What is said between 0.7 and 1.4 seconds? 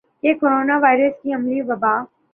virus کی